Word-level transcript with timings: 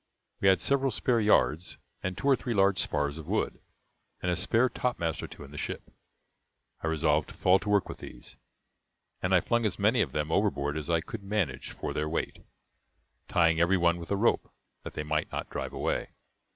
We 0.39 0.47
had 0.47 0.59
several 0.61 0.89
spare 0.89 1.19
yards, 1.19 1.77
and 2.01 2.17
two 2.17 2.25
or 2.25 2.35
three 2.35 2.55
large 2.55 2.79
spars 2.79 3.19
of 3.19 3.27
wood, 3.27 3.59
and 4.19 4.31
a 4.31 4.35
spare 4.35 4.67
topmast 4.67 5.21
or 5.21 5.27
two 5.27 5.43
in 5.43 5.51
the 5.51 5.59
ship; 5.59 5.91
I 6.81 6.87
resolved 6.87 7.29
to 7.29 7.35
fall 7.35 7.59
to 7.59 7.69
work 7.69 7.87
with 7.87 7.99
these, 7.99 8.35
and 9.21 9.31
I 9.31 9.41
flung 9.41 9.63
as 9.63 9.77
many 9.77 10.01
of 10.01 10.11
them 10.11 10.31
overboard 10.31 10.75
as 10.75 10.89
I 10.89 11.01
could 11.01 11.21
manage 11.21 11.69
for 11.73 11.93
their 11.93 12.09
weight, 12.09 12.43
tying 13.27 13.59
every 13.59 13.77
one 13.77 13.99
with 13.99 14.09
a 14.09 14.17
rope, 14.17 14.51
that 14.81 14.95
they 14.95 15.03
might 15.03 15.31
not 15.31 15.51
drive 15.51 15.71
away. 15.71 16.09